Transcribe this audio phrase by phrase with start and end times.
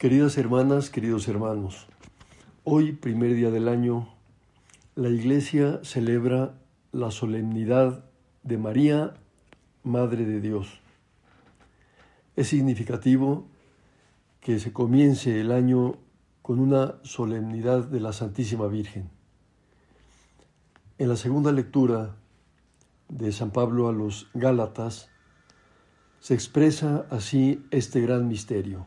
[0.00, 1.86] Queridas hermanas, queridos hermanos,
[2.64, 4.08] hoy, primer día del año,
[4.94, 6.54] la Iglesia celebra
[6.90, 8.06] la solemnidad
[8.42, 9.12] de María,
[9.82, 10.80] Madre de Dios.
[12.34, 13.46] Es significativo
[14.40, 15.98] que se comience el año
[16.40, 19.10] con una solemnidad de la Santísima Virgen.
[20.96, 22.16] En la segunda lectura
[23.10, 25.10] de San Pablo a los Gálatas
[26.20, 28.86] se expresa así este gran misterio.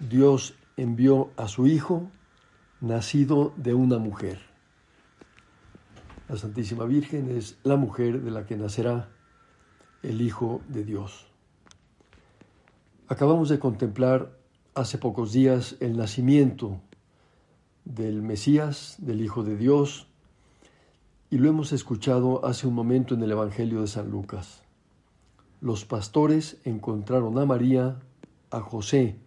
[0.00, 2.10] Dios envió a su Hijo,
[2.80, 4.40] nacido de una mujer.
[6.26, 9.10] La Santísima Virgen es la mujer de la que nacerá
[10.02, 11.26] el Hijo de Dios.
[13.08, 14.38] Acabamos de contemplar
[14.74, 16.80] hace pocos días el nacimiento
[17.84, 20.06] del Mesías, del Hijo de Dios,
[21.28, 24.62] y lo hemos escuchado hace un momento en el Evangelio de San Lucas.
[25.60, 28.00] Los pastores encontraron a María,
[28.50, 29.18] a José,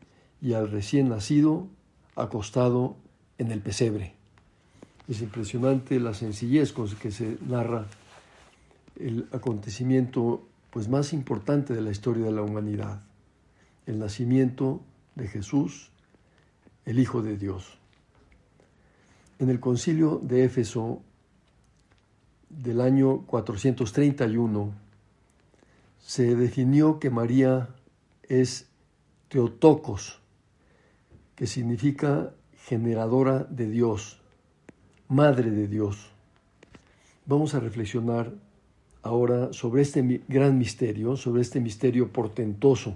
[0.44, 1.70] y al recién nacido
[2.18, 2.98] acostado
[3.38, 4.14] en el pesebre.
[5.08, 7.88] Es impresionante la sencillez con que se narra
[9.00, 13.02] el acontecimiento pues más importante de la historia de la humanidad,
[13.86, 14.82] el nacimiento
[15.16, 15.92] de Jesús,
[16.86, 17.78] el Hijo de Dios.
[19.40, 21.02] En el concilio de Éfeso
[22.50, 24.74] del año 431
[26.00, 27.70] se definió que María
[28.24, 28.68] es
[29.30, 30.23] Teotocos,
[31.44, 32.34] que significa
[32.70, 34.18] generadora de Dios,
[35.10, 36.10] madre de Dios.
[37.26, 38.32] Vamos a reflexionar
[39.02, 42.96] ahora sobre este gran misterio, sobre este misterio portentoso.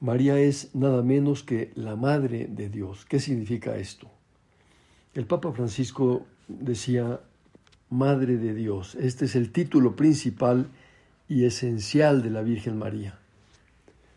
[0.00, 3.04] María es nada menos que la madre de Dios.
[3.04, 4.10] ¿Qué significa esto?
[5.14, 7.20] El Papa Francisco decía,
[7.90, 8.96] Madre de Dios.
[8.96, 10.66] Este es el título principal
[11.28, 13.20] y esencial de la Virgen María.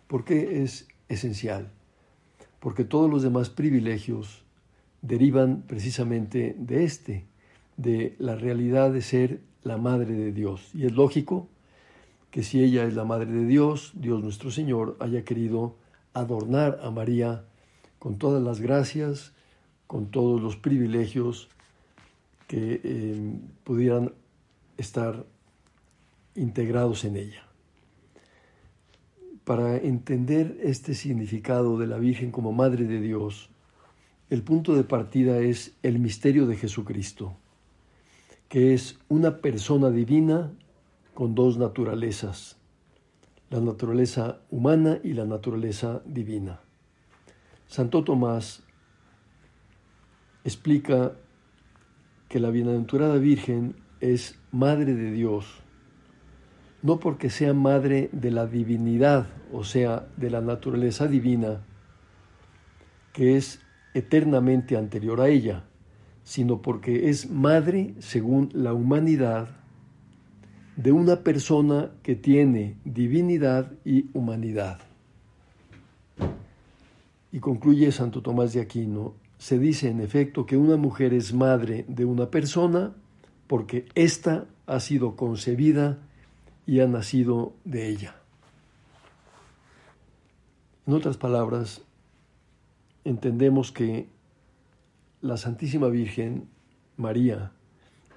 [0.07, 1.74] ¿Por qué es esencial?
[2.65, 4.41] Porque todos los demás privilegios
[5.03, 7.23] derivan precisamente de este,
[7.77, 10.71] de la realidad de ser la Madre de Dios.
[10.73, 11.47] Y es lógico
[12.31, 15.75] que si ella es la Madre de Dios, Dios nuestro Señor haya querido
[16.15, 17.43] adornar a María
[17.99, 19.33] con todas las gracias,
[19.85, 21.49] con todos los privilegios
[22.47, 23.31] que eh,
[23.63, 24.11] pudieran
[24.79, 25.23] estar
[26.33, 27.44] integrados en ella
[29.45, 33.51] para entender este significado de la Virgen como Madre de Dios,
[34.31, 37.37] el punto de partida es el misterio de Jesucristo,
[38.49, 40.51] que es una persona divina
[41.13, 42.57] con dos naturalezas,
[43.51, 46.61] la naturaleza humana y la naturaleza divina.
[47.67, 48.63] Santo Tomás
[50.43, 51.13] explica
[52.29, 55.61] que la bienaventurada Virgen es Madre de Dios,
[56.85, 61.63] no porque sea madre de la divinidad, o sea, de la naturaleza divina,
[63.11, 63.59] que es
[63.95, 65.63] eternamente anterior a ella,
[66.23, 69.47] sino porque es madre, según la humanidad,
[70.75, 74.77] de una persona que tiene divinidad y humanidad.
[77.31, 81.83] Y concluye Santo Tomás de Aquino, se dice en efecto que una mujer es madre
[81.87, 82.93] de una persona
[83.47, 85.97] porque ésta ha sido concebida
[86.65, 88.15] y ha nacido de ella.
[90.87, 91.81] En otras palabras,
[93.03, 94.07] entendemos que
[95.21, 96.47] la Santísima Virgen
[96.97, 97.51] María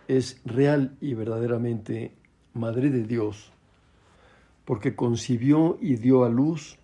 [0.07, 2.15] es real y verdaderamente
[2.55, 3.53] Madre de Dios,
[4.65, 6.77] porque concibió y dio a luz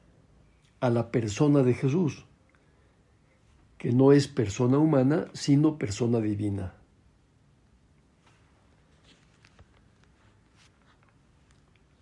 [0.81, 2.27] a la persona de Jesús,
[3.78, 6.75] que no es persona humana, sino persona divina.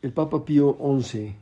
[0.03, 1.37] El Papa Pío XI,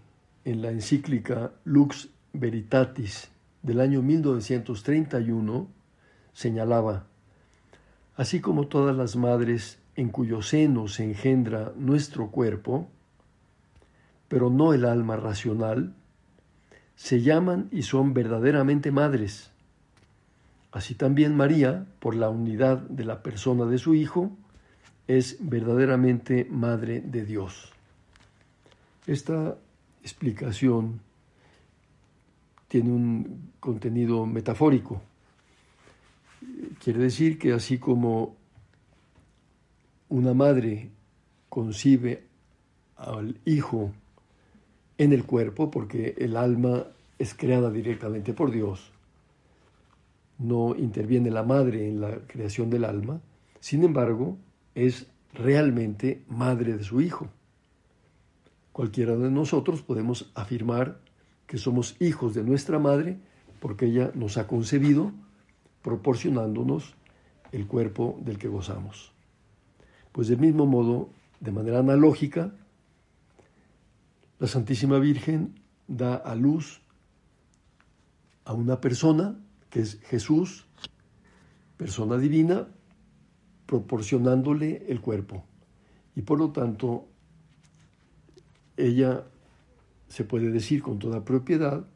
[0.45, 3.31] en la encíclica Lux Veritatis
[3.63, 5.67] del año 1931,
[6.35, 7.07] señalaba,
[8.17, 12.87] así como todas las madres en cuyo seno se engendra nuestro cuerpo,
[14.29, 15.95] pero no el alma racional,
[16.97, 19.53] se llaman y son verdaderamente madres.
[20.71, 24.31] Así también María, por la unidad de la persona de su Hijo,
[25.09, 27.73] es verdaderamente Madre de Dios.
[29.11, 29.59] Esta
[30.05, 31.01] explicación
[32.69, 35.03] tiene un contenido metafórico.
[36.79, 38.37] Quiere decir que así como
[40.11, 40.91] una madre
[41.49, 42.23] concibe
[42.99, 43.91] al hijo
[44.97, 46.87] en el cuerpo, porque el alma
[47.19, 48.93] es creada directamente por Dios,
[50.39, 53.21] no interviene la madre en la creación del alma,
[53.59, 54.39] sin embargo,
[54.77, 57.29] es realmente madre de su hijo.
[58.81, 61.03] Cualquiera de nosotros podemos afirmar
[61.47, 63.21] que somos hijos de nuestra madre
[63.61, 65.13] porque ella nos ha concebido
[65.83, 66.95] proporcionándonos
[67.53, 69.13] el cuerpo del que gozamos.
[70.13, 71.11] Pues del mismo modo,
[71.41, 72.55] de manera analógica,
[74.39, 76.81] la Santísima Virgen da a luz
[78.47, 79.39] a una persona
[79.69, 80.67] que es Jesús,
[81.77, 82.67] persona divina,
[83.67, 85.45] proporcionándole el cuerpo.
[86.17, 87.10] Y por lo tanto,
[88.87, 89.25] ella
[90.09, 91.87] se puede decir con toda propiedad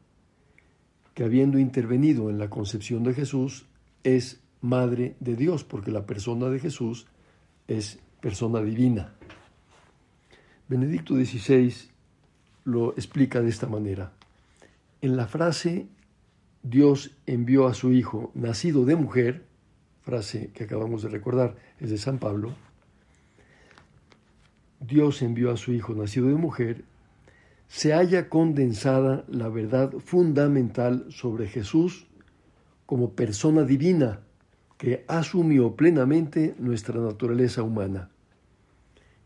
[1.13, 3.67] que habiendo intervenido en la concepción de Jesús,
[4.03, 7.07] es madre de Dios, porque la persona de Jesús
[7.67, 9.13] es persona divina.
[10.67, 11.73] Benedicto XVI
[12.65, 14.13] lo explica de esta manera.
[15.01, 15.87] En la frase
[16.63, 19.45] Dios envió a su Hijo nacido de mujer,
[20.01, 22.55] frase que acabamos de recordar, es de San Pablo,
[24.79, 26.83] Dios envió a su Hijo nacido de mujer,
[27.67, 32.07] se haya condensada la verdad fundamental sobre Jesús
[32.85, 34.21] como persona divina
[34.77, 38.09] que asumió plenamente nuestra naturaleza humana.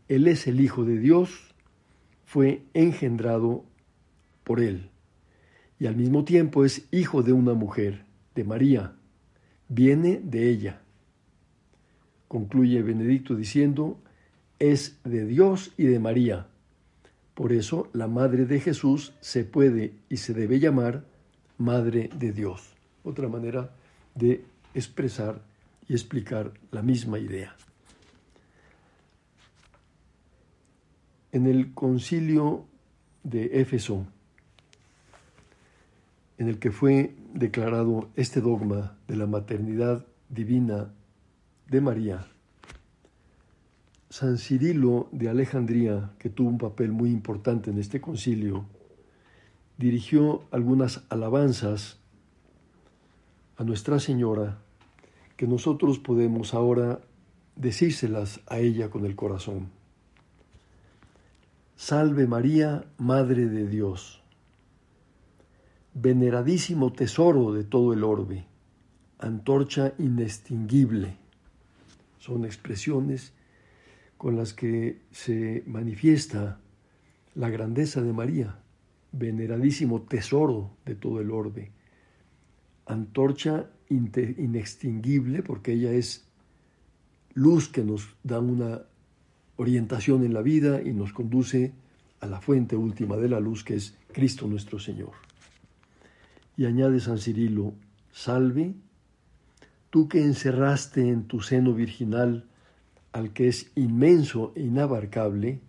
[0.08, 1.54] Él es el Hijo de Dios,
[2.24, 3.64] fue engendrado
[4.44, 4.90] por Él
[5.80, 8.04] y al mismo tiempo es hijo de una mujer,
[8.34, 8.92] de María,
[9.68, 10.82] viene de ella.
[12.28, 13.98] Concluye Benedicto diciendo,
[14.60, 16.46] es de Dios y de María.
[17.34, 21.04] Por eso la Madre de Jesús se puede y se debe llamar
[21.58, 22.74] Madre de Dios.
[23.02, 23.70] Otra manera
[24.14, 25.42] de expresar
[25.88, 27.56] y explicar la misma idea.
[31.32, 32.66] En el concilio
[33.22, 34.06] de Éfeso,
[36.38, 40.92] en el que fue declarado este dogma de la maternidad divina
[41.68, 42.26] de María,
[44.10, 48.66] San Cirilo de Alejandría, que tuvo un papel muy importante en este concilio,
[49.78, 51.98] dirigió algunas alabanzas
[53.56, 54.58] a Nuestra Señora
[55.38, 57.00] que nosotros podemos ahora
[57.56, 59.70] decírselas a ella con el corazón.
[61.76, 64.20] Salve María, Madre de Dios
[65.94, 68.46] veneradísimo tesoro de todo el orbe,
[69.18, 71.16] antorcha inextinguible.
[72.18, 73.32] Son expresiones
[74.20, 76.60] con las que se manifiesta
[77.36, 78.58] la grandeza de María,
[79.12, 81.72] veneradísimo tesoro de todo el orbe,
[82.84, 86.28] antorcha inextinguible porque ella es
[87.32, 88.82] luz que nos da una
[89.56, 91.72] orientación en la vida y nos conduce
[92.20, 95.12] a la fuente última de la luz que es Cristo nuestro Señor.
[96.58, 97.72] Y añade San Cirilo,
[98.12, 98.74] salve,
[99.88, 102.49] tú que encerraste en tu seno virginal
[103.12, 105.60] al que es inmenso e inabarcable,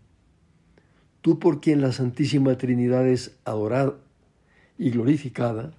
[1.21, 3.95] tú por quien la Santísima Trinidad es adorada
[4.77, 5.71] y glorificada,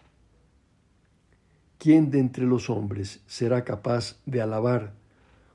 [1.79, 4.95] ¿quién de entre los hombres será capaz de alabar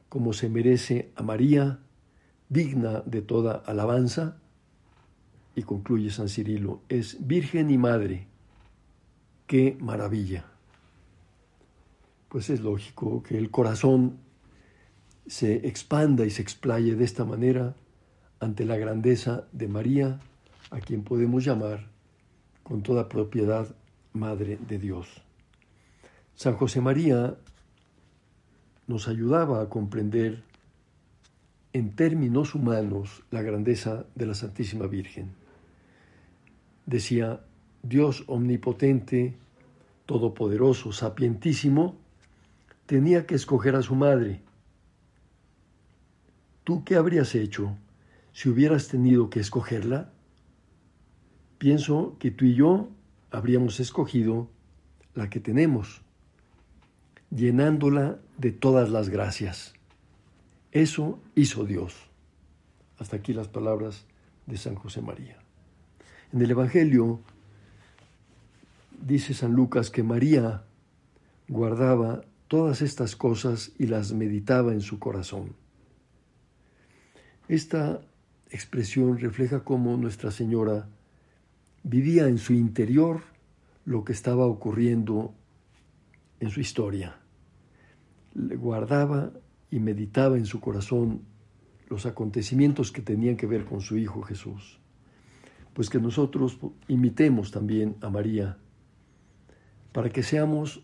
[0.09, 1.79] como se merece a María,
[2.49, 4.37] digna de toda alabanza?
[5.55, 8.27] Y concluye San Cirilo, es Virgen y Madre
[9.47, 10.45] qué maravilla.
[12.27, 14.19] Pues es lógico que el corazón
[15.27, 17.75] se expanda y se explaye de esta manera
[18.39, 20.19] ante la grandeza de María,
[20.69, 21.88] a quien podemos llamar
[22.63, 23.75] con toda propiedad
[24.13, 25.22] Madre de Dios.
[26.36, 27.36] San José María
[28.88, 30.43] nos ayudaba a comprender
[31.74, 35.31] en términos humanos la grandeza de la Santísima Virgen.
[36.86, 37.41] Decía,
[37.84, 39.36] Dios omnipotente,
[40.05, 41.96] todopoderoso, sapientísimo,
[42.86, 44.41] tenía que escoger a su madre.
[46.67, 47.77] ¿Tú qué habrías hecho
[48.33, 50.12] si hubieras tenido que escogerla?
[51.59, 52.89] Pienso que tú y yo
[53.31, 54.50] habríamos escogido
[55.15, 56.01] la que tenemos,
[57.29, 59.75] llenándola de todas las gracias.
[60.74, 61.95] Eso hizo Dios.
[62.97, 64.05] Hasta aquí las palabras
[64.45, 65.38] de San José María.
[66.33, 67.21] En el Evangelio
[69.01, 70.65] dice San Lucas que María
[71.47, 75.55] guardaba todas estas cosas y las meditaba en su corazón.
[77.49, 78.01] Esta
[78.49, 80.89] expresión refleja cómo Nuestra Señora
[81.83, 83.21] vivía en su interior
[83.85, 85.33] lo que estaba ocurriendo
[86.41, 87.19] en su historia.
[88.33, 89.31] Le guardaba
[89.71, 91.21] y meditaba en su corazón
[91.87, 94.79] los acontecimientos que tenían que ver con su Hijo Jesús.
[95.73, 98.57] Pues que nosotros imitemos también a María
[99.93, 100.83] para que seamos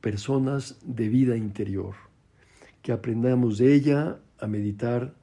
[0.00, 1.96] personas de vida interior,
[2.82, 5.20] que aprendamos de ella a meditar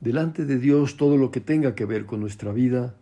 [0.00, 2.94] delante de Dios todo lo que tenga que ver con nuestra vida,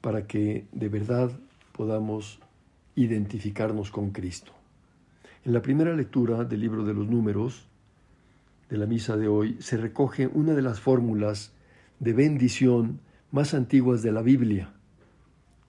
[0.00, 1.30] para que de verdad
[1.72, 2.38] podamos
[2.94, 4.52] identificarnos con Cristo.
[5.44, 7.66] En la primera lectura del libro de los números
[8.68, 11.52] de la misa de hoy se recoge una de las fórmulas
[12.00, 14.72] de bendición más antiguas de la Biblia.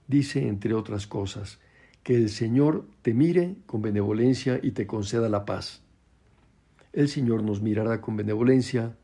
[0.08, 1.60] Dice, entre otras cosas,
[2.04, 5.82] que el Señor te mire con benevolencia y te conceda la paz.
[6.94, 8.96] El Señor nos mirará con benevolencia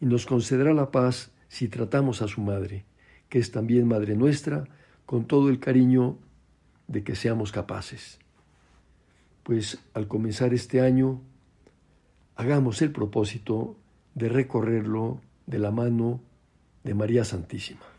[0.00, 2.84] y nos concederá la paz si tratamos a su Madre,
[3.28, 4.64] que es también Madre nuestra,
[5.06, 6.18] con todo el cariño
[6.88, 8.18] de que seamos capaces.
[9.42, 11.20] Pues al comenzar este año,
[12.34, 13.76] hagamos el propósito
[14.14, 16.20] de recorrerlo de la mano
[16.84, 17.95] de María Santísima.